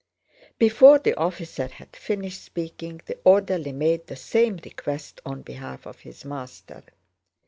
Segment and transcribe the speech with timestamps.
[0.57, 5.99] Before the officer had finished speaking the orderly made the same request on behalf of
[5.99, 6.83] his master.